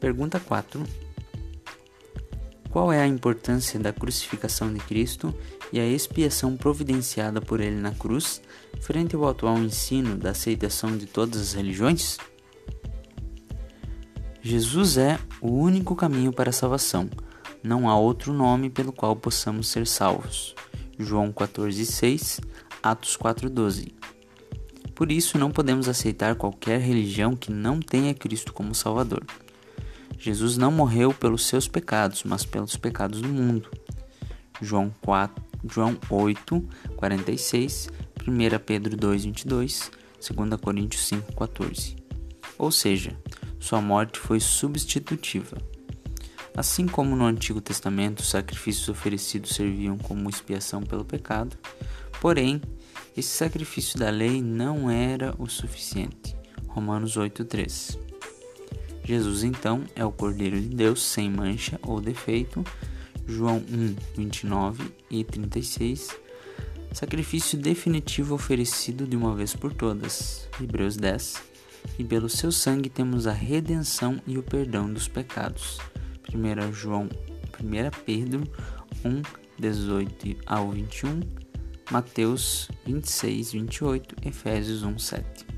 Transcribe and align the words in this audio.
Pergunta 0.00 0.38
4. 0.38 0.84
Qual 2.70 2.92
é 2.92 3.00
a 3.00 3.06
importância 3.06 3.80
da 3.80 3.92
crucificação 3.92 4.72
de 4.72 4.78
Cristo 4.80 5.34
e 5.72 5.80
a 5.80 5.86
expiação 5.86 6.56
providenciada 6.56 7.40
por 7.40 7.60
ele 7.60 7.76
na 7.76 7.92
cruz 7.92 8.40
frente 8.80 9.16
ao 9.16 9.26
atual 9.26 9.58
ensino 9.58 10.16
da 10.16 10.30
aceitação 10.30 10.96
de 10.96 11.06
todas 11.06 11.40
as 11.40 11.52
religiões? 11.54 12.18
Jesus 14.40 14.96
é 14.96 15.18
o 15.40 15.50
único 15.50 15.96
caminho 15.96 16.32
para 16.32 16.50
a 16.50 16.52
salvação. 16.52 17.10
Não 17.62 17.88
há 17.88 17.98
outro 17.98 18.32
nome 18.32 18.70
pelo 18.70 18.92
qual 18.92 19.16
possamos 19.16 19.66
ser 19.68 19.86
salvos. 19.86 20.54
João 20.98 21.32
14:6, 21.32 22.40
Atos 22.82 23.16
4:12. 23.16 23.92
Por 24.94 25.10
isso 25.10 25.38
não 25.38 25.50
podemos 25.50 25.88
aceitar 25.88 26.36
qualquer 26.36 26.80
religião 26.80 27.34
que 27.34 27.50
não 27.50 27.80
tenha 27.80 28.14
Cristo 28.14 28.52
como 28.52 28.74
Salvador. 28.74 29.24
Jesus 30.18 30.56
não 30.56 30.72
morreu 30.72 31.14
pelos 31.14 31.46
seus 31.46 31.68
pecados, 31.68 32.24
mas 32.24 32.44
pelos 32.44 32.76
pecados 32.76 33.22
do 33.22 33.28
mundo. 33.28 33.70
João 34.60 34.92
4, 35.00 35.42
João 35.70 35.96
8, 36.10 36.68
46, 36.96 37.88
1 38.26 38.58
Pedro 38.66 38.96
2, 38.96 39.24
22, 39.26 39.90
2 40.36 40.60
Coríntios 40.60 41.06
5, 41.06 41.36
14. 41.36 41.96
Ou 42.58 42.72
seja, 42.72 43.16
sua 43.60 43.80
morte 43.80 44.18
foi 44.18 44.40
substitutiva. 44.40 45.56
Assim 46.56 46.86
como 46.88 47.14
no 47.14 47.24
Antigo 47.24 47.60
Testamento 47.60 48.18
os 48.18 48.30
sacrifícios 48.30 48.88
oferecidos 48.88 49.50
serviam 49.50 49.96
como 49.96 50.28
expiação 50.28 50.82
pelo 50.82 51.04
pecado, 51.04 51.56
porém, 52.20 52.60
esse 53.16 53.28
sacrifício 53.28 53.96
da 53.96 54.10
lei 54.10 54.42
não 54.42 54.90
era 54.90 55.32
o 55.38 55.48
suficiente. 55.48 56.36
Romanos 56.66 57.16
8:3. 57.16 58.07
Jesus 59.08 59.42
então 59.42 59.84
é 59.96 60.04
o 60.04 60.12
Cordeiro 60.12 60.60
de 60.60 60.68
Deus 60.68 61.02
sem 61.02 61.30
mancha 61.30 61.80
ou 61.82 61.98
defeito. 61.98 62.62
João 63.26 63.56
1, 63.56 63.96
29 64.18 64.84
e 65.10 65.24
36. 65.24 66.14
Sacrifício 66.92 67.56
definitivo 67.56 68.34
oferecido 68.34 69.06
de 69.06 69.16
uma 69.16 69.34
vez 69.34 69.56
por 69.56 69.72
todas. 69.72 70.46
Hebreus 70.60 70.98
10. 70.98 71.42
E 71.98 72.04
pelo 72.04 72.28
seu 72.28 72.52
sangue 72.52 72.90
temos 72.90 73.26
a 73.26 73.32
redenção 73.32 74.20
e 74.26 74.36
o 74.36 74.42
perdão 74.42 74.92
dos 74.92 75.08
pecados. 75.08 75.78
1 76.30 76.70
João, 76.74 77.08
1 77.58 78.04
Pedro 78.04 78.42
1, 79.02 79.22
18 79.58 80.36
ao 80.44 80.70
21. 80.70 81.20
Mateus 81.90 82.68
26, 82.84 83.52
28, 83.52 84.16
Efésios 84.28 84.82
1, 84.82 84.98
7. 84.98 85.57